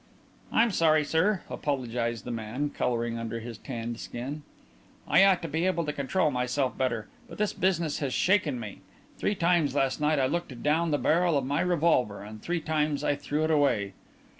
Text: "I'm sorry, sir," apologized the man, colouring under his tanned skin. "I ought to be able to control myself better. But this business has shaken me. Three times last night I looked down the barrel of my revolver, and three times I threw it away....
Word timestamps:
"I'm 0.51 0.71
sorry, 0.71 1.03
sir," 1.05 1.43
apologized 1.47 2.25
the 2.25 2.31
man, 2.31 2.71
colouring 2.71 3.19
under 3.19 3.39
his 3.39 3.59
tanned 3.59 3.99
skin. 3.99 4.41
"I 5.07 5.23
ought 5.23 5.43
to 5.43 5.47
be 5.47 5.67
able 5.67 5.85
to 5.85 5.93
control 5.93 6.31
myself 6.31 6.75
better. 6.75 7.07
But 7.29 7.37
this 7.37 7.53
business 7.53 7.99
has 7.99 8.11
shaken 8.11 8.59
me. 8.59 8.81
Three 9.19 9.35
times 9.35 9.75
last 9.75 10.01
night 10.01 10.17
I 10.17 10.25
looked 10.25 10.63
down 10.63 10.89
the 10.89 10.97
barrel 10.97 11.37
of 11.37 11.45
my 11.45 11.61
revolver, 11.61 12.23
and 12.23 12.41
three 12.41 12.61
times 12.61 13.03
I 13.03 13.13
threw 13.13 13.43
it 13.43 13.51
away.... 13.51 13.93